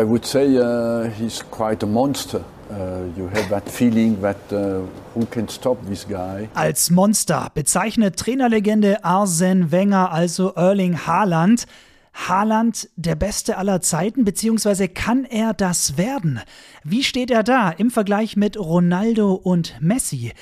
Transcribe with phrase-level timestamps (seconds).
[0.00, 2.44] I would say uh, he's quite a monster.
[2.70, 4.82] Uh, you have that feeling that uh,
[5.12, 6.48] who can stop this guy?
[6.54, 11.66] Als Monster bezeichnet Trainerlegende Arsene Wenger also Erling Haaland.
[12.14, 16.40] Haaland der Beste aller Zeiten, beziehungsweise kann er das werden?
[16.84, 20.32] Wie steht er da im Vergleich mit Ronaldo und Messi?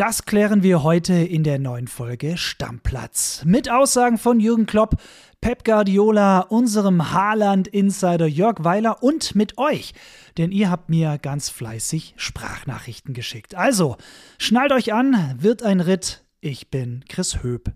[0.00, 3.42] Das klären wir heute in der neuen Folge Stammplatz.
[3.44, 4.94] Mit Aussagen von Jürgen Klopp,
[5.42, 9.92] Pep Guardiola, unserem Haaland-Insider Jörg Weiler und mit euch.
[10.38, 13.54] Denn ihr habt mir ganz fleißig Sprachnachrichten geschickt.
[13.54, 13.98] Also,
[14.38, 16.24] schnallt euch an, wird ein Ritt.
[16.40, 17.70] Ich bin Chris Höp.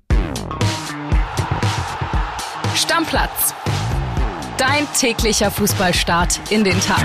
[2.75, 3.55] Stammplatz.
[4.57, 7.05] Dein täglicher Fußballstart in den Tag.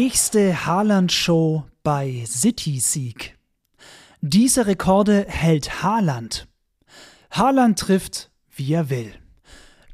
[0.00, 3.36] Nächste Haaland-Show bei City Sieg.
[4.20, 6.46] Diese Rekorde hält Haaland.
[7.32, 9.12] Haaland trifft, wie er will.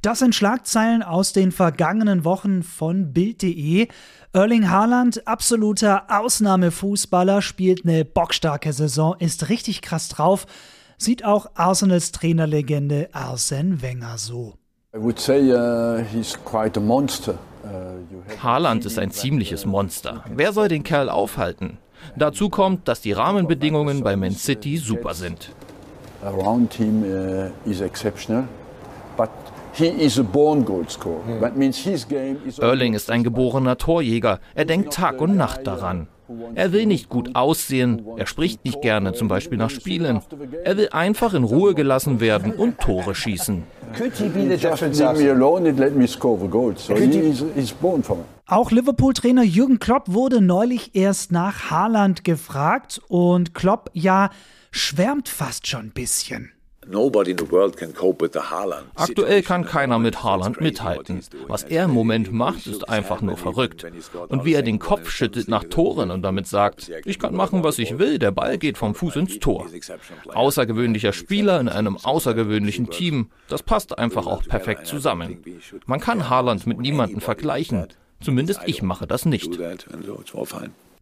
[0.03, 3.89] Das sind Schlagzeilen aus den vergangenen Wochen von Bild.de.
[4.35, 10.45] Erling Haaland, absoluter Ausnahmefußballer, spielt eine bockstarke Saison, ist richtig krass drauf.
[10.99, 14.59] Sieht auch Arsenals Trainerlegende Arsene Wenger so.
[14.95, 17.39] I would say uh, he's quite a monster.
[18.43, 20.25] Haaland ist ein ziemliches Monster.
[20.35, 21.79] Wer soll den Kerl aufhalten?
[22.17, 25.51] Dazu kommt, dass die Rahmenbedingungen bei Man City super sind.
[26.23, 28.45] Around him uh, is exceptional,
[29.17, 29.29] but
[29.73, 31.21] he is a born goal scorer.
[31.41, 34.41] That means his game is Erling ist ein geborener Torjäger.
[34.55, 36.09] Er denkt Tag und Nacht daran.
[36.55, 40.21] Er will nicht gut aussehen, er spricht nicht gerne, zum Beispiel nach Spielen.
[40.65, 43.63] Er will einfach in Ruhe gelassen werden und Tore schießen.
[48.47, 54.31] Auch Liverpool-Trainer Jürgen Klopp wurde neulich erst nach Haaland gefragt und Klopp ja
[54.71, 56.54] schwärmt fast schon ein bisschen.
[58.95, 61.21] Aktuell kann keiner mit Haaland mithalten.
[61.49, 63.87] Was er im Moment macht, ist einfach nur verrückt.
[64.29, 67.79] Und wie er den Kopf schüttelt nach Toren und damit sagt, ich kann machen, was
[67.79, 69.67] ich will, der Ball geht vom Fuß ins Tor.
[70.33, 75.43] Außergewöhnlicher Spieler in einem außergewöhnlichen Team, das passt einfach auch perfekt zusammen.
[75.87, 77.87] Man kann Haaland mit niemandem vergleichen.
[78.21, 79.59] Zumindest ich mache das nicht.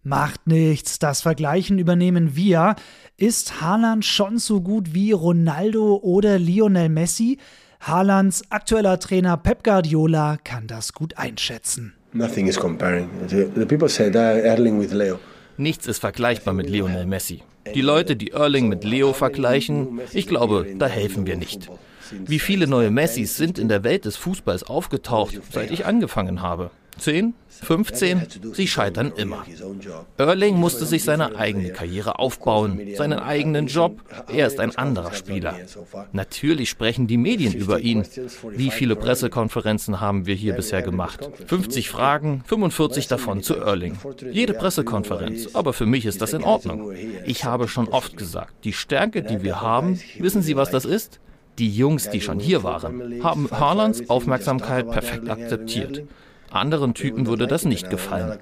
[0.04, 2.74] Macht nichts, das Vergleichen übernehmen wir.
[3.16, 7.38] Ist Haaland schon so gut wie Ronaldo oder Lionel Messi?
[7.78, 11.94] Haalands aktueller Trainer Pep Guardiola kann das gut einschätzen.
[12.12, 13.08] Nothing is comparing.
[13.28, 15.20] The, people said Erling with Leo.
[15.56, 17.42] Nichts ist vergleichbar mit Lionel Messi.
[17.72, 21.70] Die Leute, die Erling mit Leo vergleichen, ich glaube, da helfen wir nicht.
[22.26, 26.72] Wie viele neue Messis sind in der Welt des Fußballs aufgetaucht, seit ich angefangen habe?
[26.98, 27.34] 10?
[27.48, 28.22] 15?
[28.52, 29.44] Sie scheitern immer.
[30.16, 34.00] Erling musste sich seine eigene Karriere aufbauen, seinen eigenen Job.
[34.32, 35.56] Er ist ein anderer Spieler.
[36.12, 38.04] Natürlich sprechen die Medien über ihn.
[38.50, 41.28] Wie viele Pressekonferenzen haben wir hier bisher gemacht?
[41.46, 43.96] 50 Fragen, 45 davon zu Erling.
[44.30, 45.54] Jede Pressekonferenz.
[45.54, 46.92] Aber für mich ist das in Ordnung.
[47.26, 51.20] Ich habe schon oft gesagt, die Stärke, die wir haben, wissen Sie, was das ist?
[51.58, 56.02] Die Jungs, die schon hier waren, haben Haalands Aufmerksamkeit perfekt akzeptiert.
[56.52, 58.38] Anderen Typen würde das nicht gefallen.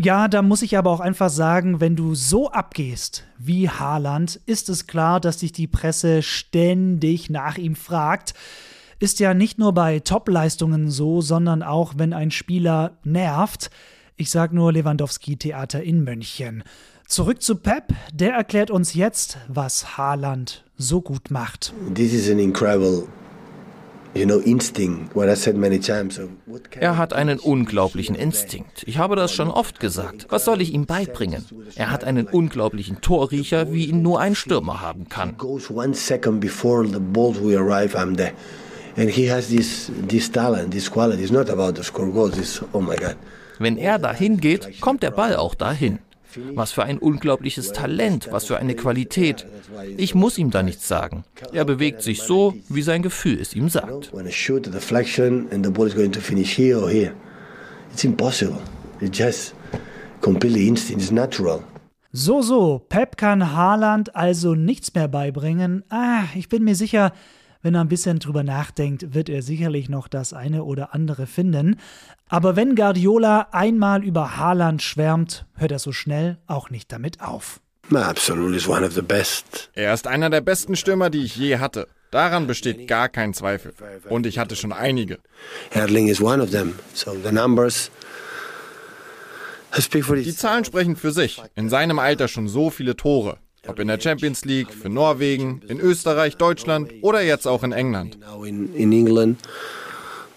[0.00, 4.68] Ja, da muss ich aber auch einfach sagen, wenn du so abgehst wie Haaland, ist
[4.68, 8.34] es klar, dass dich die Presse ständig nach ihm fragt.
[9.00, 13.70] Ist ja nicht nur bei Top-Leistungen so, sondern auch, wenn ein Spieler nervt.
[14.16, 16.62] Ich sag nur Lewandowski-Theater in München.
[17.08, 21.72] Zurück zu Pep, der erklärt uns jetzt, was Haaland so gut macht.
[21.94, 23.08] This is an incredible
[26.80, 28.82] Er hat einen unglaublichen Instinkt.
[28.86, 30.26] Ich habe das schon oft gesagt.
[30.28, 31.44] Was soll ich ihm beibringen?
[31.74, 35.36] Er hat einen unglaublichen Torriecher, wie ihn nur ein Stürmer haben kann.
[35.38, 38.32] goes one second before the ball will arrive, I'm there.
[38.96, 41.22] And he has this this talent, this quality.
[41.22, 42.36] It's not about the score goals.
[42.36, 43.16] It's oh my God.
[43.58, 45.98] Wenn er dahin geht, kommt der Ball auch dahin.
[46.54, 49.46] Was für ein unglaubliches Talent, was für eine Qualität.
[49.96, 51.24] Ich muss ihm da nichts sagen.
[51.52, 54.12] Er bewegt sich so, wie sein Gefühl es ihm sagt.
[57.92, 58.58] It's impossible.
[59.00, 59.54] It's just
[60.20, 61.02] completely instinct.
[61.02, 61.62] It's natural.
[62.12, 65.84] So, so, Pep kann Haaland also nichts mehr beibringen.
[65.90, 67.12] Ah, ich bin mir sicher,
[67.62, 71.76] wenn er ein bisschen drüber nachdenkt, wird er sicherlich noch das eine oder andere finden.
[72.28, 77.60] Aber wenn Guardiola einmal über Haaland schwärmt, hört er so schnell auch nicht damit auf.
[77.90, 79.70] Absolutely, is one of the best.
[79.74, 81.88] Er ist einer der besten Stürmer, die ich je hatte.
[82.10, 83.74] Daran besteht gar kein Zweifel.
[84.08, 85.18] Und ich hatte schon einige.
[85.70, 86.74] Erling is one of them.
[86.94, 87.90] So the numbers
[89.78, 90.34] speak for Die.
[90.34, 91.40] Zahlen sprechen für sich.
[91.54, 93.38] In seinem Alter schon so viele Tore.
[93.68, 98.18] Ob in der Champions League, für Norwegen, in Österreich, Deutschland oder jetzt auch in England.
[98.20, 99.38] Now in, in England.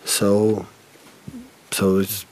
[0.05, 0.65] So,
[1.73, 2.25] so it's,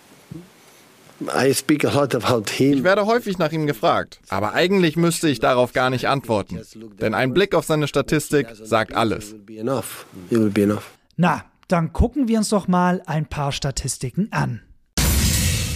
[1.33, 2.83] I speak a lot about Ich him.
[2.83, 6.61] werde häufig nach ihm gefragt, aber eigentlich müsste ich darauf gar nicht antworten.
[6.99, 9.29] Denn ein Blick auf seine Statistik sagt alles.
[9.29, 10.05] It will be enough.
[10.29, 10.91] It will be enough.
[11.17, 14.61] Na, dann gucken wir uns doch mal ein paar Statistiken an.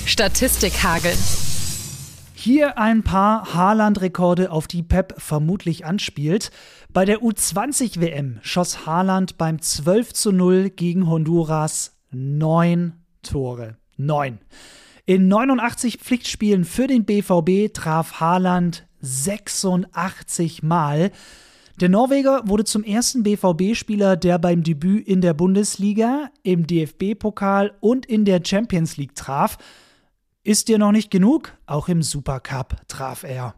[0.05, 1.13] Statistikhagel.
[2.45, 6.51] Hier ein paar Haaland-Rekorde, auf die Pep vermutlich anspielt.
[6.91, 13.77] Bei der U20 WM schoss Haaland beim 12 zu 0 gegen Honduras neun Tore.
[13.95, 14.39] Neun.
[15.05, 21.11] In 89 Pflichtspielen für den BVB traf Haaland 86 Mal.
[21.79, 28.05] Der Norweger wurde zum ersten BVB-Spieler, der beim Debüt in der Bundesliga, im DFB-Pokal und
[28.05, 29.57] in der Champions League traf.
[30.45, 31.53] Ist dir noch nicht genug?
[31.65, 33.55] Auch im Supercup traf er.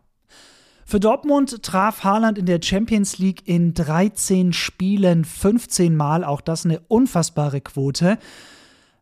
[0.86, 6.64] Für Dortmund traf Haaland in der Champions League in 13 Spielen 15 Mal, auch das
[6.64, 8.20] eine unfassbare Quote.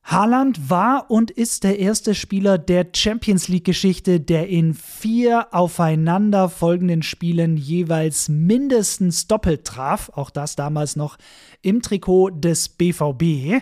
[0.06, 7.58] Haaland war und ist der erste Spieler der Champions League-Geschichte, der in vier aufeinanderfolgenden Spielen
[7.58, 11.18] jeweils mindestens doppelt traf, auch das damals noch
[11.62, 13.62] im Trikot des BVB.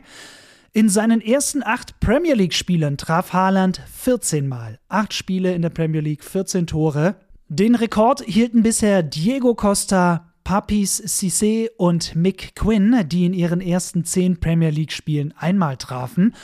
[0.73, 4.79] In seinen ersten acht Premier League-Spielen traf Haaland 14 Mal.
[4.87, 7.15] Acht Spiele in der Premier League, 14 Tore.
[7.49, 14.05] Den Rekord hielten bisher Diego Costa, Papis Cissé und Mick Quinn, die in ihren ersten
[14.05, 16.35] zehn Premier League-Spielen einmal trafen.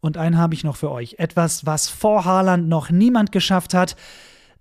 [0.00, 1.14] Und einen habe ich noch für euch.
[1.16, 3.96] Etwas, was vor Haaland noch niemand geschafft hat.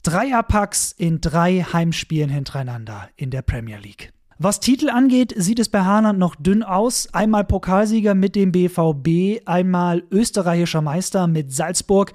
[0.03, 4.13] Dreierpacks in drei Heimspielen hintereinander in der Premier League.
[4.43, 7.07] Was Titel angeht, sieht es bei Haaland noch dünn aus.
[7.13, 12.11] Einmal Pokalsieger mit dem BVB, einmal österreichischer Meister mit Salzburg,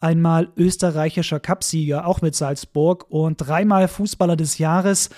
[0.00, 5.10] einmal österreichischer Cupsieger auch mit Salzburg und dreimal Fußballer des Jahres,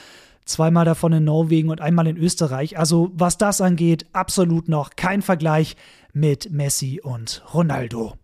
[0.44, 2.76] zweimal davon in Norwegen und einmal in Österreich.
[2.76, 5.76] Also was das angeht, absolut noch kein Vergleich
[6.12, 8.14] mit Messi und Ronaldo.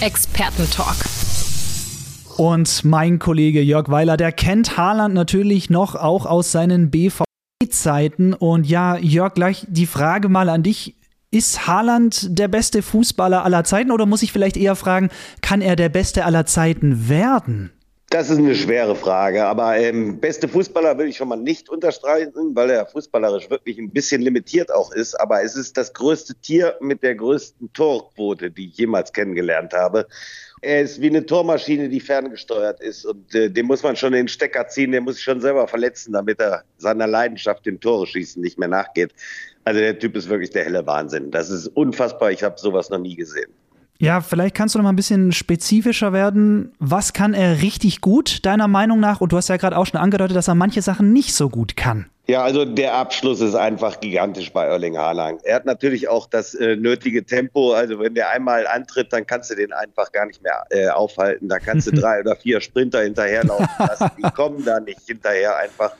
[0.00, 0.96] Expertentalk.
[2.38, 6.90] Und mein Kollege Jörg Weiler, der kennt Haaland natürlich noch auch aus seinen
[7.58, 8.34] BVB-Zeiten.
[8.34, 10.94] Und ja, Jörg, gleich die Frage mal an dich.
[11.30, 15.10] Ist Haaland der beste Fußballer aller Zeiten oder muss ich vielleicht eher fragen,
[15.42, 17.72] kann er der beste aller Zeiten werden?
[18.10, 22.54] Das ist eine schwere Frage, aber ähm, beste Fußballer will ich schon mal nicht unterstreichen,
[22.54, 25.18] weil er fußballerisch wirklich ein bisschen limitiert auch ist.
[25.20, 30.06] Aber es ist das größte Tier mit der größten Torquote, die ich jemals kennengelernt habe.
[30.62, 34.26] Er ist wie eine Tormaschine, die ferngesteuert ist und äh, dem muss man schon den
[34.26, 38.42] Stecker ziehen, der muss sich schon selber verletzen, damit er seiner Leidenschaft dem Tore schießen
[38.42, 39.12] nicht mehr nachgeht.
[39.64, 41.30] Also der Typ ist wirklich der helle Wahnsinn.
[41.30, 43.50] Das ist unfassbar, ich habe sowas noch nie gesehen.
[43.98, 46.72] Ja, vielleicht kannst du noch mal ein bisschen spezifischer werden.
[46.78, 49.20] Was kann er richtig gut, deiner Meinung nach?
[49.20, 51.76] Und du hast ja gerade auch schon angedeutet, dass er manche Sachen nicht so gut
[51.76, 52.06] kann.
[52.28, 55.44] Ja, also der Abschluss ist einfach gigantisch bei Erling Haaland.
[55.44, 57.72] Er hat natürlich auch das äh, nötige Tempo.
[57.72, 61.48] Also wenn der einmal antritt, dann kannst du den einfach gar nicht mehr äh, aufhalten.
[61.48, 64.10] Da kannst du drei oder vier Sprinter hinterherlaufen lassen.
[64.18, 65.94] Die kommen da nicht hinterher einfach,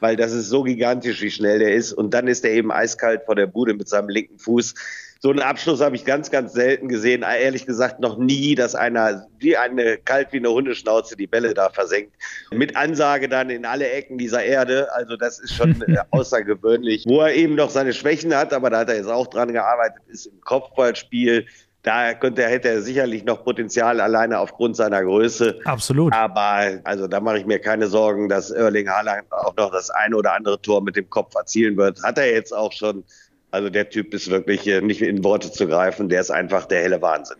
[0.00, 1.94] weil das ist so gigantisch, wie schnell der ist.
[1.94, 4.74] Und dann ist er eben eiskalt vor der Bude mit seinem linken Fuß.
[5.22, 7.22] So einen Abschluss habe ich ganz, ganz selten gesehen.
[7.22, 11.68] Ehrlich gesagt noch nie, dass einer wie eine kalt wie eine Hundeschnauze die Bälle da
[11.68, 12.14] versenkt.
[12.52, 14.90] Mit Ansage dann in alle Ecken dieser Erde.
[14.94, 17.04] Also das ist schon äh, außergewöhnlich.
[17.06, 20.00] Wo er eben noch seine Schwächen hat, aber da hat er jetzt auch dran gearbeitet,
[20.08, 21.44] ist im Kopfballspiel.
[21.82, 25.60] Da könnte, hätte er sicherlich noch Potenzial alleine aufgrund seiner Größe.
[25.64, 26.14] Absolut.
[26.14, 30.16] Aber also da mache ich mir keine Sorgen, dass Erling Haaland auch noch das eine
[30.16, 32.02] oder andere Tor mit dem Kopf erzielen wird.
[32.02, 33.04] Hat er jetzt auch schon.
[33.50, 36.08] Also der Typ ist wirklich äh, nicht in Worte zu greifen.
[36.08, 37.36] Der ist einfach der helle Wahnsinn.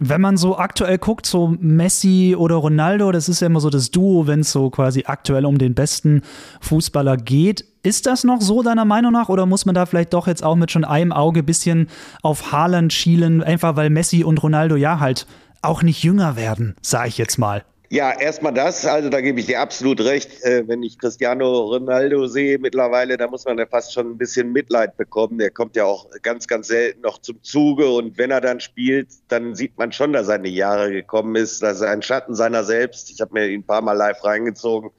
[0.00, 3.90] Wenn man so aktuell guckt, so Messi oder Ronaldo, das ist ja immer so das
[3.90, 6.22] Duo, wenn es so quasi aktuell um den besten
[6.60, 7.64] Fußballer geht.
[7.82, 10.54] Ist das noch so deiner Meinung nach oder muss man da vielleicht doch jetzt auch
[10.54, 11.88] mit schon einem Auge bisschen
[12.22, 15.26] auf Haaland schielen, einfach weil Messi und Ronaldo ja halt
[15.62, 17.64] auch nicht jünger werden, sage ich jetzt mal.
[17.90, 20.42] Ja, erstmal das, also da gebe ich dir absolut recht.
[20.42, 24.52] Äh, wenn ich Cristiano Ronaldo sehe mittlerweile, da muss man ja fast schon ein bisschen
[24.52, 25.38] Mitleid bekommen.
[25.38, 29.08] Der kommt ja auch ganz, ganz selten noch zum Zuge und wenn er dann spielt,
[29.28, 32.34] dann sieht man schon, dass er in die Jahre gekommen ist, dass er ein Schatten
[32.34, 33.10] seiner selbst.
[33.10, 34.90] Ich habe mir ihn ein paar Mal live reingezogen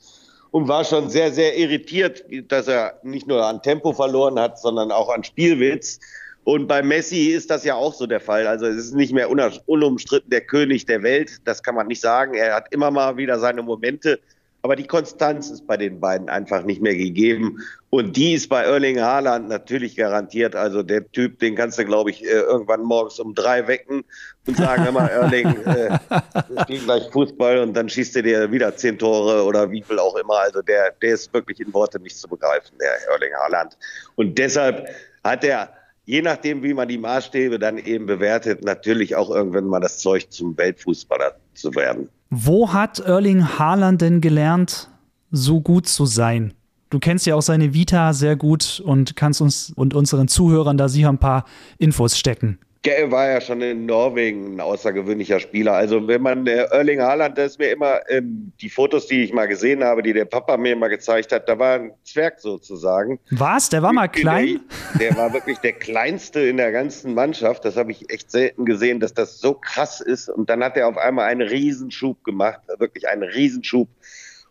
[0.49, 4.91] und war schon sehr, sehr irritiert, dass er nicht nur an Tempo verloren hat, sondern
[4.91, 5.99] auch an Spielwitz.
[6.43, 8.47] Und bei Messi ist das ja auch so der Fall.
[8.47, 11.37] Also es ist nicht mehr unumstritten der König der Welt.
[11.45, 12.33] Das kann man nicht sagen.
[12.33, 14.19] Er hat immer mal wieder seine Momente.
[14.61, 17.59] Aber die Konstanz ist bei den beiden einfach nicht mehr gegeben.
[17.91, 20.53] Und die ist bei Erling Haaland natürlich garantiert.
[20.53, 24.03] Also der Typ, den kannst du, glaube ich, äh, irgendwann morgens um drei wecken
[24.45, 25.97] und sagen immer, Erling, äh,
[26.63, 30.17] spiel gleich Fußball und dann schießt er dir wieder zehn Tore oder wie viel auch
[30.17, 30.39] immer.
[30.39, 33.77] Also der, der ist wirklich in Worte nicht zu begreifen, der Erling Haaland.
[34.15, 34.89] Und deshalb
[35.23, 35.69] hat er
[36.09, 40.31] je nachdem, wie man die Maßstäbe dann eben bewertet, natürlich auch irgendwann mal das Zeug
[40.31, 42.09] zum Weltfußballer zu werden.
[42.31, 44.89] Wo hat Erling Haaland denn gelernt,
[45.29, 46.55] so gut zu sein?
[46.89, 50.89] Du kennst ja auch seine Vita sehr gut und kannst uns und unseren Zuhörern da
[50.89, 51.45] sicher ein paar
[51.77, 52.57] Infos stecken.
[52.83, 55.73] Er war ja schon in Norwegen ein außergewöhnlicher Spieler.
[55.73, 59.33] Also wenn man äh, Erling Haaland, das ist mir immer ähm, die Fotos, die ich
[59.33, 63.19] mal gesehen habe, die der Papa mir immer gezeigt hat, da war ein Zwerg sozusagen.
[63.31, 63.69] Was?
[63.69, 64.61] Der war mal klein?
[64.97, 67.65] Der, der war wirklich der kleinste in der ganzen Mannschaft.
[67.65, 70.29] Das habe ich echt selten gesehen, dass das so krass ist.
[70.29, 73.89] Und dann hat er auf einmal einen Riesenschub gemacht, wirklich einen Riesenschub.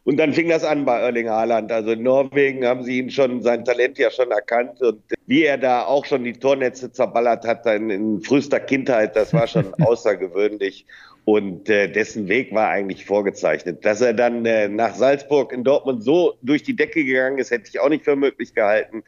[0.08, 1.70] Und dann fing das an bei Erling Haaland.
[1.70, 4.80] Also in Norwegen haben sie ihn schon, sein Talent ja schon erkannt.
[4.80, 9.34] Und wie er da auch schon die Tornetze zerballert hat in, in frühester Kindheit, das
[9.34, 10.86] war schon außergewöhnlich.
[11.26, 13.84] Und äh, dessen Weg war eigentlich vorgezeichnet.
[13.84, 17.68] Dass er dann äh, nach Salzburg in Dortmund so durch die Decke gegangen ist, hätte
[17.68, 19.02] ich auch nicht für möglich gehalten.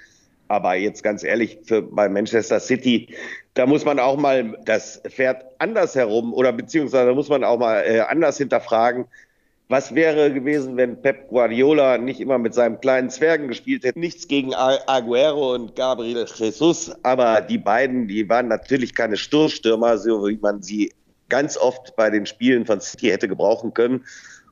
[0.48, 3.08] Aber jetzt ganz ehrlich, für, bei Manchester City,
[3.54, 7.84] da muss man auch mal das Pferd anders herum oder beziehungsweise muss man auch mal
[7.86, 9.06] äh, anders hinterfragen.
[9.70, 14.00] Was wäre gewesen, wenn Pep Guardiola nicht immer mit seinem kleinen Zwergen gespielt hätte?
[14.00, 20.26] Nichts gegen Aguero und Gabriel Jesus, aber die beiden, die waren natürlich keine Stoßstürmer, so
[20.26, 20.92] wie man sie
[21.28, 24.04] ganz oft bei den Spielen von City hätte gebrauchen können.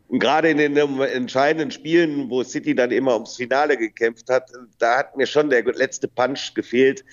[0.07, 4.49] Und gerade in den entscheidenden Spielen, wo City dann immer ums Finale gekämpft hat,
[4.79, 7.05] da hat mir schon der letzte Punch gefehlt.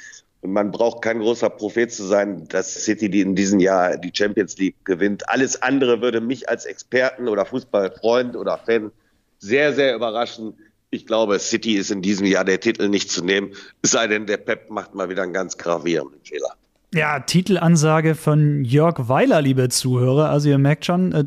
[0.45, 4.57] Man braucht kein großer Prophet zu sein, dass City die in diesem Jahr die Champions
[4.57, 5.27] League gewinnt.
[5.29, 8.91] Alles andere würde mich als Experten oder Fußballfreund oder Fan
[9.39, 10.53] sehr, sehr überraschen.
[10.89, 14.25] Ich glaube, City ist in diesem Jahr der Titel nicht zu nehmen, es sei denn,
[14.27, 16.55] der Pep macht mal wieder einen ganz gravierenden Fehler.
[16.93, 20.29] Ja, Titelansage von Jörg Weiler, liebe Zuhörer.
[20.29, 21.25] Also ihr merkt schon, äh,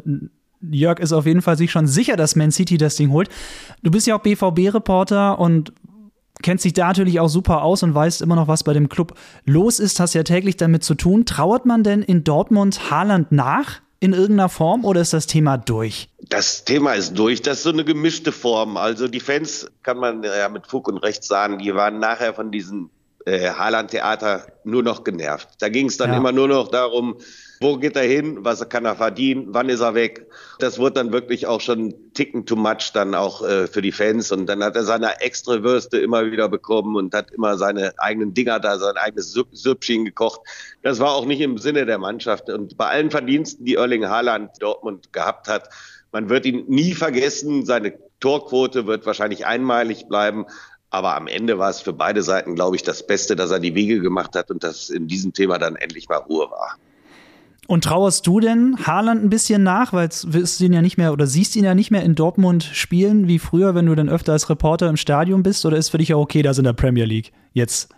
[0.60, 3.28] Jörg ist auf jeden Fall sich schon sicher, dass Man City das Ding holt.
[3.82, 5.72] Du bist ja auch BVB-Reporter und
[6.42, 9.14] kennt sich da natürlich auch super aus und weiß immer noch, was bei dem Club
[9.44, 11.26] los ist, hast ja täglich damit zu tun.
[11.26, 16.08] Trauert man denn in Dortmund Haaland nach in irgendeiner Form oder ist das Thema durch?
[16.28, 17.42] Das Thema ist durch.
[17.42, 18.76] Das ist so eine gemischte Form.
[18.76, 22.52] Also die Fans, kann man ja mit Fug und Recht sagen, die waren nachher von
[22.52, 22.90] diesem
[23.24, 25.48] äh, Haaland-Theater nur noch genervt.
[25.58, 26.16] Da ging es dann ja.
[26.16, 27.16] immer nur noch darum,
[27.60, 28.44] wo geht er hin?
[28.44, 29.46] Was kann er verdienen?
[29.48, 30.26] Wann ist er weg?
[30.58, 34.30] Das wurde dann wirklich auch schon ticken too much dann auch äh, für die Fans.
[34.30, 38.34] Und dann hat er seine extra Würste immer wieder bekommen und hat immer seine eigenen
[38.34, 40.40] Dinger da, sein eigenes Süppchen gekocht.
[40.82, 42.48] Das war auch nicht im Sinne der Mannschaft.
[42.48, 45.68] Und bei allen Verdiensten, die Erling Haaland Dortmund gehabt hat,
[46.12, 47.66] man wird ihn nie vergessen.
[47.66, 50.46] Seine Torquote wird wahrscheinlich einmalig bleiben.
[50.90, 53.74] Aber am Ende war es für beide Seiten, glaube ich, das Beste, dass er die
[53.74, 56.76] Wege gemacht hat und dass in diesem Thema dann endlich mal Ruhe war.
[57.68, 61.26] Und trauerst du denn Haaland ein bisschen nach, weil du ihn ja nicht mehr oder
[61.26, 64.48] siehst ihn ja nicht mehr in Dortmund spielen wie früher, wenn du dann öfter als
[64.48, 65.66] Reporter im Stadion bist?
[65.66, 67.90] Oder ist für dich ja okay, dass in der Premier League jetzt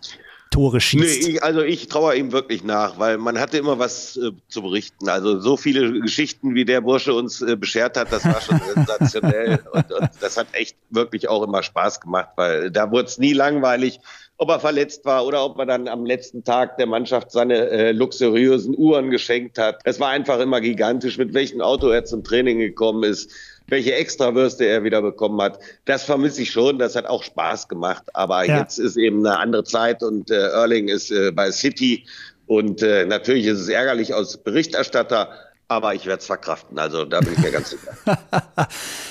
[0.50, 1.22] Tore schießt?
[1.22, 4.62] Nee, ich, also ich trauere ihm wirklich nach, weil man hatte immer was äh, zu
[4.62, 5.08] berichten.
[5.08, 9.60] Also so viele Geschichten, wie der Bursche uns äh, beschert hat, das war schon sensationell.
[9.72, 13.34] und, und das hat echt wirklich auch immer Spaß gemacht, weil da wurde es nie
[13.34, 14.00] langweilig
[14.40, 17.92] ob er verletzt war oder ob er dann am letzten Tag der Mannschaft seine äh,
[17.92, 19.80] luxuriösen Uhren geschenkt hat.
[19.84, 23.30] Es war einfach immer gigantisch, mit welchem Auto er zum Training gekommen ist,
[23.66, 25.58] welche Extrawürste er wieder bekommen hat.
[25.84, 28.04] Das vermisse ich schon, das hat auch Spaß gemacht.
[28.14, 28.60] Aber ja.
[28.60, 32.06] jetzt ist eben eine andere Zeit und äh, Erling ist äh, bei City
[32.46, 35.28] und äh, natürlich ist es ärgerlich als Berichterstatter,
[35.68, 36.78] aber ich werde es verkraften.
[36.78, 37.92] Also da bin ich mir ganz sicher.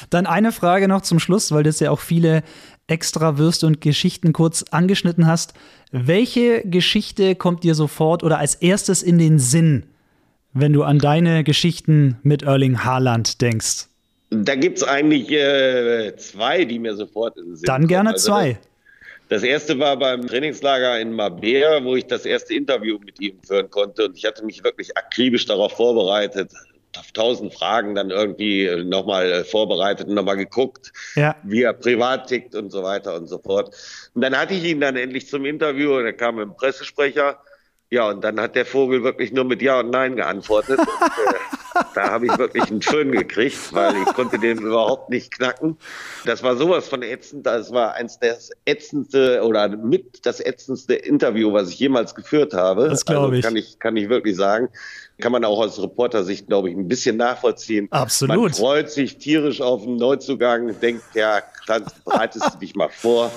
[0.10, 2.42] Dann eine Frage noch zum Schluss, weil das ja auch viele
[2.90, 5.54] extra Würste und Geschichten kurz angeschnitten hast.
[5.92, 9.84] Welche Geschichte kommt dir sofort oder als erstes in den Sinn,
[10.54, 13.88] wenn du an deine Geschichten mit Erling Haaland denkst?
[14.32, 18.28] Da gibt es eigentlich äh, zwei, die mir sofort in den Sinn Dann gerne also
[18.32, 18.60] zwei.
[19.30, 23.70] Das, erste war beim Trainingslager in Mabea, wo ich das erste Interview mit ihm führen
[23.70, 24.06] konnte.
[24.06, 26.52] Und ich hatte mich wirklich akribisch darauf vorbereitet
[27.14, 31.36] tausend Fragen dann irgendwie äh, nochmal äh, vorbereitet und nochmal geguckt, ja.
[31.44, 33.76] wie er privat tickt und so weiter und so fort.
[34.14, 37.40] Und dann hatte ich ihn dann endlich zum Interview und er kam mit dem Pressesprecher
[37.92, 40.80] Ja, und dann hat der Vogel wirklich nur mit Ja und Nein geantwortet.
[40.80, 45.32] Und, äh, da habe ich wirklich einen Föhn gekriegt, weil ich konnte den überhaupt nicht
[45.32, 45.76] knacken.
[46.24, 47.48] Das war sowas von ätzend.
[47.48, 52.90] Das war eins das ätzendste oder mit das ätzendste Interview, was ich jemals geführt habe.
[52.90, 53.44] Das glaube also ich.
[53.44, 53.80] Kann ich.
[53.80, 54.70] Kann ich wirklich sagen.
[55.20, 57.88] Kann man auch aus Reportersicht, glaube ich, ein bisschen nachvollziehen.
[57.90, 58.38] Absolut.
[58.38, 63.32] Man freut sich tierisch auf einen Neuzugang, denkt, ja, dann bereitest du dich mal vor.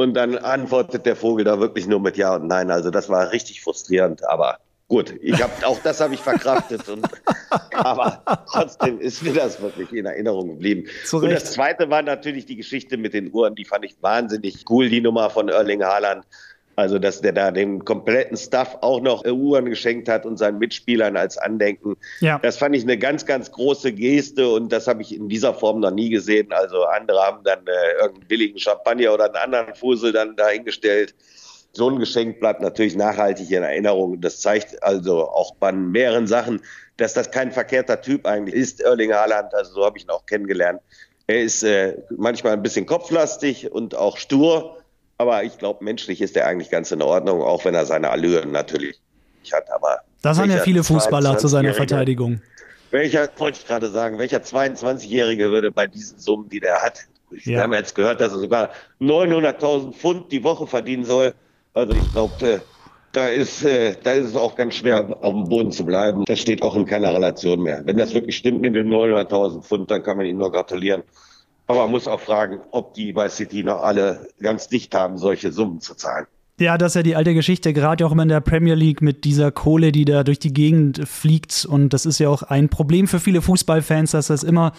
[0.00, 2.70] Und dann antwortet der Vogel da wirklich nur mit Ja und Nein.
[2.70, 7.04] Also das war richtig frustrierend, aber gut, ich habe auch das habe ich verkraftet und
[7.74, 10.84] aber trotzdem ist mir das wirklich in Erinnerung geblieben.
[11.04, 14.64] Zu und das zweite war natürlich die Geschichte mit den Uhren, die fand ich wahnsinnig
[14.70, 16.24] cool, die Nummer von Erling Haaland.
[16.78, 20.60] Also, dass der da dem kompletten Staff auch noch äh, Uhren geschenkt hat und seinen
[20.60, 21.96] Mitspielern als Andenken.
[22.20, 22.38] Ja.
[22.38, 25.80] Das fand ich eine ganz, ganz große Geste und das habe ich in dieser Form
[25.80, 26.52] noch nie gesehen.
[26.52, 31.16] Also andere haben dann äh, irgendeinen billigen Champagner oder einen anderen Fusel dann dahingestellt.
[31.72, 34.20] So ein Geschenk bleibt natürlich nachhaltig in Erinnerung.
[34.20, 36.60] Das zeigt also auch bei mehreren Sachen,
[36.96, 39.52] dass das kein verkehrter Typ eigentlich ist, Erling Haaland.
[39.52, 40.80] Also so habe ich ihn auch kennengelernt.
[41.26, 44.77] Er ist äh, manchmal ein bisschen kopflastig und auch stur,
[45.18, 48.52] aber ich glaube, menschlich ist er eigentlich ganz in Ordnung, auch wenn er seine Allüren
[48.52, 48.98] natürlich
[49.52, 49.70] hat.
[49.72, 52.40] Aber Das haben ja viele Fußballer zu seiner 22-Jährige Verteidigung.
[52.90, 57.46] welcher, wollte ich gerade sagen, welcher 22-Jährige würde bei diesen Summen, die der hat, Ja.
[57.46, 58.70] wir haben jetzt gehört, dass er sogar
[59.00, 61.34] 900.000 Pfund die Woche verdienen soll.
[61.74, 62.62] Also ich glaube,
[63.12, 66.24] da ist, äh, da ist es auch ganz schwer, auf dem Boden zu bleiben.
[66.26, 67.80] Das steht auch in keiner Relation mehr.
[67.84, 71.02] Wenn das wirklich stimmt mit den 900.000 Pfund, dann kann man ihm nur gratulieren.
[71.68, 75.52] Aber man muss auch fragen, ob die bei City noch alle ganz dicht haben, solche
[75.52, 76.26] Summen zu zahlen.
[76.58, 79.24] Ja, das ist ja die alte Geschichte, gerade auch immer in der Premier League mit
[79.24, 81.64] dieser Kohle, die da durch die Gegend fliegt.
[81.66, 84.72] Und das ist ja auch ein Problem für viele Fußballfans, dass das immer,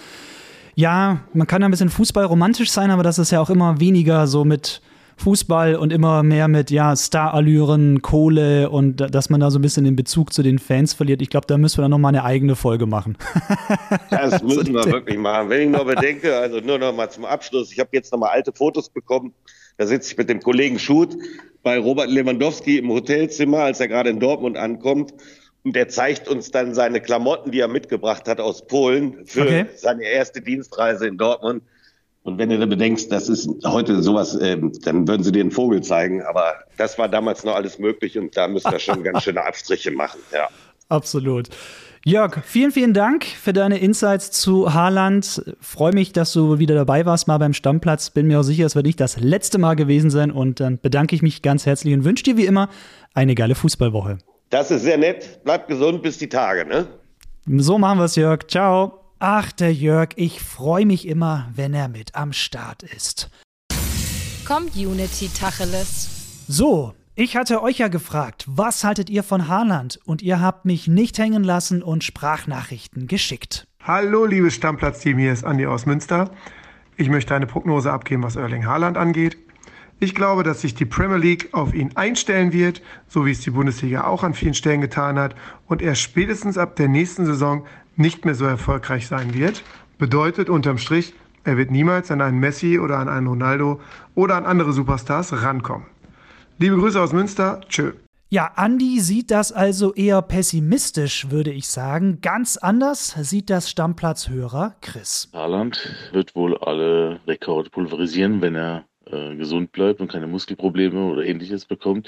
[0.75, 4.43] ja, man kann ein bisschen fußballromantisch sein, aber das ist ja auch immer weniger so
[4.43, 4.81] mit
[5.19, 9.61] Fußball und immer mehr mit, ja, Starallüren, Kohle und da- dass man da so ein
[9.61, 11.21] bisschen den Bezug zu den Fans verliert.
[11.21, 13.17] Ich glaube, da müssen wir dann nochmal eine eigene Folge machen.
[14.09, 15.49] Das müssen wir wirklich machen.
[15.49, 18.29] Wenn ich noch bedenke, also nur noch mal zum Abschluss, ich habe jetzt noch mal
[18.29, 19.33] alte Fotos bekommen.
[19.77, 21.15] Da sitze ich mit dem Kollegen Schut
[21.63, 25.13] bei Robert Lewandowski im Hotelzimmer, als er gerade in Dortmund ankommt.
[25.63, 29.65] Und der zeigt uns dann seine Klamotten, die er mitgebracht hat aus Polen für Okay.
[29.75, 31.63] seine erste Dienstreise in Dortmund.
[32.23, 35.51] Und wenn du da bedenkst, das ist heute sowas, ähm, dann würden sie dir einen
[35.51, 36.21] Vogel zeigen.
[36.23, 39.91] Aber das war damals noch alles möglich und da müssen wir schon ganz schöne Abstriche
[39.91, 40.19] machen.
[40.33, 40.49] Ja.
[40.89, 41.49] Absolut.
[42.05, 45.43] Jörg, vielen, vielen Dank für deine Insights zu Haaland.
[45.59, 48.09] Freue mich, dass du wieder dabei warst, mal beim Stammplatz.
[48.09, 50.31] Bin mir auch sicher, es wird nicht das letzte Mal gewesen sein.
[50.31, 52.69] Und dann bedanke ich mich ganz herzlich und wünsche dir wie immer
[53.13, 54.17] eine geile Fußballwoche.
[54.49, 55.43] Das ist sehr nett.
[55.43, 56.87] Bleibt gesund bis die Tage, ne?
[57.57, 58.47] So machen wir es, Jörg.
[58.47, 59.08] Ciao.
[59.21, 63.29] Ach, der Jörg, ich freue mich immer, wenn er mit am Start ist.
[64.47, 66.45] Community Tacheles.
[66.47, 69.99] So, ich hatte euch ja gefragt, was haltet ihr von Haaland?
[70.05, 73.67] Und ihr habt mich nicht hängen lassen und Sprachnachrichten geschickt.
[73.83, 76.31] Hallo, liebes Stammplatz-Team, hier ist Andi aus Münster.
[76.95, 79.37] Ich möchte eine Prognose abgeben, was Erling Haaland angeht.
[79.99, 83.49] Ich glaube, dass sich die Premier League auf ihn einstellen wird, so wie es die
[83.49, 85.35] Bundesliga auch an vielen Stellen getan hat,
[85.67, 87.65] und er spätestens ab der nächsten Saison
[87.99, 89.63] nicht mehr so erfolgreich sein wird.
[89.97, 93.79] Bedeutet unterm Strich, er wird niemals an einen Messi oder an einen Ronaldo
[94.15, 95.85] oder an andere Superstars rankommen.
[96.57, 97.93] Liebe Grüße aus Münster, tschö.
[98.31, 102.19] Ja, Andi sieht das also eher pessimistisch, würde ich sagen.
[102.21, 105.29] Ganz anders sieht das Stammplatzhörer Chris.
[105.33, 111.23] Haaland wird wohl alle Rekorde pulverisieren, wenn er äh, gesund bleibt und keine Muskelprobleme oder
[111.23, 112.07] ähnliches bekommt.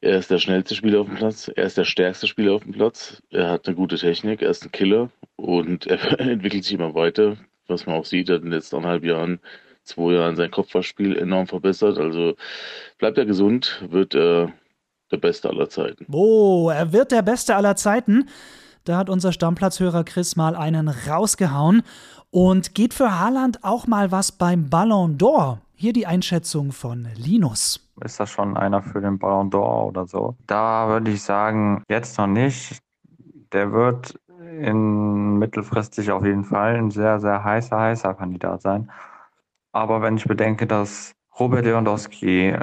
[0.00, 2.72] Er ist der schnellste Spieler auf dem Platz, er ist der stärkste Spieler auf dem
[2.72, 6.94] Platz, er hat eine gute Technik, er ist ein Killer und er entwickelt sich immer
[6.94, 7.36] weiter,
[7.66, 9.40] was man auch sieht, er hat in den letzten anderthalb Jahren,
[9.82, 11.98] zwei Jahren sein Kopfballspiel enorm verbessert.
[11.98, 12.34] Also
[12.98, 14.52] bleibt er gesund, wird er
[15.10, 16.06] der Beste aller Zeiten.
[16.12, 18.28] Oh, er wird der Beste aller Zeiten.
[18.84, 21.82] Da hat unser Stammplatzhörer Chris mal einen rausgehauen.
[22.30, 25.58] Und geht für Haaland auch mal was beim Ballon d'Or?
[25.80, 27.88] Hier die Einschätzung von Linus.
[28.04, 30.36] Ist das schon einer für den Ballon d'Or oder so?
[30.48, 32.80] Da würde ich sagen, jetzt noch nicht.
[33.52, 34.18] Der wird
[34.60, 38.90] in mittelfristig auf jeden Fall ein sehr, sehr heißer, heißer Kandidat sein.
[39.70, 42.56] Aber wenn ich bedenke, dass Robert Lewandowski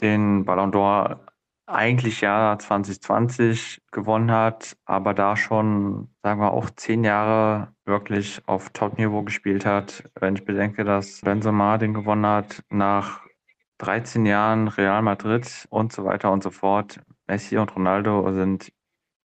[0.00, 1.18] den Ballon d'Or
[1.72, 8.70] eigentlich ja 2020 gewonnen hat, aber da schon, sagen wir, auch zehn Jahre wirklich auf
[8.70, 10.04] Top-Niveau gespielt hat.
[10.18, 13.22] Wenn ich bedenke, dass Benzema den gewonnen hat nach
[13.78, 17.00] 13 Jahren Real Madrid und so weiter und so fort.
[17.26, 18.72] Messi und Ronaldo sind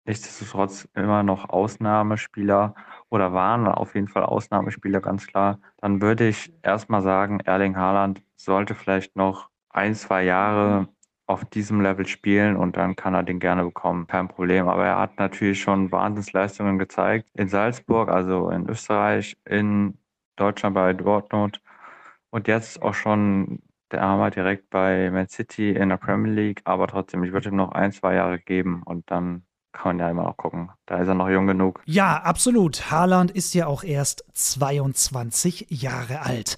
[0.06, 2.74] nichtsdestotrotz immer noch Ausnahmespieler
[3.10, 5.60] oder waren auf jeden Fall Ausnahmespieler, ganz klar.
[5.78, 10.88] Dann würde ich erstmal sagen, Erling Haaland sollte vielleicht noch ein, zwei Jahre
[11.30, 14.08] auf diesem Level spielen und dann kann er den gerne bekommen.
[14.08, 14.68] Kein Problem.
[14.68, 17.28] Aber er hat natürlich schon Wahnsinnsleistungen gezeigt.
[17.34, 19.96] In Salzburg, also in Österreich, in
[20.34, 21.60] Deutschland bei Dortmund
[22.30, 23.60] und jetzt auch schon
[23.92, 26.62] der Armer direkt bei Man City in der Premier League.
[26.64, 30.10] Aber trotzdem, ich würde ihm noch ein, zwei Jahre geben und dann kann man ja
[30.10, 30.70] immer noch gucken.
[30.86, 31.80] Da ist er noch jung genug.
[31.84, 32.90] Ja, absolut.
[32.90, 36.56] Haaland ist ja auch erst 22 Jahre alt.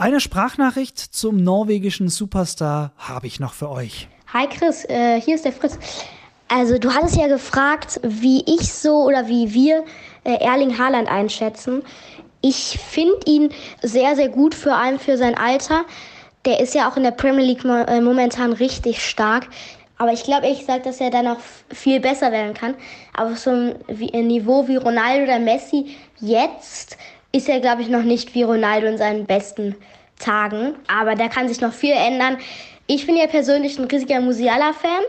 [0.00, 4.08] Eine Sprachnachricht zum norwegischen Superstar habe ich noch für euch.
[4.32, 5.78] Hi Chris, äh, hier ist der Fritz.
[6.48, 9.84] Also du hattest ja gefragt, wie ich so oder wie wir
[10.24, 11.82] äh, Erling Haaland einschätzen.
[12.40, 13.50] Ich finde ihn
[13.82, 15.84] sehr, sehr gut, vor allem für sein Alter.
[16.46, 19.48] Der ist ja auch in der Premier League äh, momentan richtig stark.
[19.98, 22.74] Aber ich glaube ehrlich gesagt, dass er dann noch viel besser werden kann.
[23.12, 26.96] Aber so ein Niveau wie Ronaldo oder Messi jetzt
[27.32, 29.76] ist er, glaube ich, noch nicht wie Ronaldo in seinen besten
[30.18, 30.74] Tagen.
[30.88, 32.38] Aber da kann sich noch viel ändern.
[32.86, 35.02] Ich bin ja persönlich ein riesiger Musiala-Fan.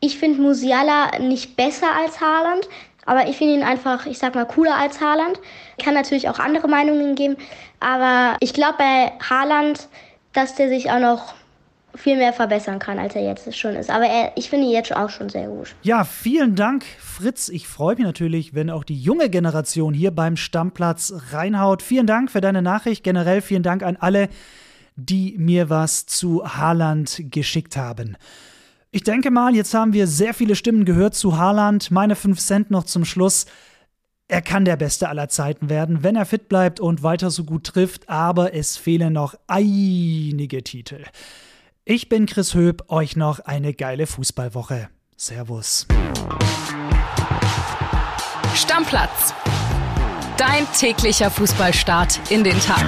[0.00, 2.68] Ich finde Musiala nicht besser als Haaland,
[3.04, 5.38] aber ich finde ihn einfach, ich sag mal, cooler als Haaland.
[5.82, 7.36] Kann natürlich auch andere Meinungen geben,
[7.80, 9.88] aber ich glaube bei Haaland,
[10.32, 11.34] dass der sich auch noch
[11.94, 13.90] viel mehr verbessern kann, als er jetzt schon ist.
[13.90, 15.74] Aber er, ich finde ihn jetzt auch schon sehr gut.
[15.82, 17.48] Ja, vielen Dank, Fritz.
[17.48, 21.82] Ich freue mich natürlich, wenn auch die junge Generation hier beim Stammplatz reinhaut.
[21.82, 23.04] Vielen Dank für deine Nachricht.
[23.04, 24.28] Generell vielen Dank an alle,
[24.96, 28.16] die mir was zu Haaland geschickt haben.
[28.92, 31.90] Ich denke mal, jetzt haben wir sehr viele Stimmen gehört zu Haaland.
[31.90, 33.46] Meine 5 Cent noch zum Schluss.
[34.26, 37.64] Er kann der Beste aller Zeiten werden, wenn er fit bleibt und weiter so gut
[37.64, 41.04] trifft, aber es fehlen noch einige Titel.
[41.92, 44.88] Ich bin Chris Höp, euch noch eine geile Fußballwoche.
[45.16, 45.88] Servus.
[48.54, 49.34] Stammplatz.
[50.36, 52.86] Dein täglicher Fußballstart in den Tag.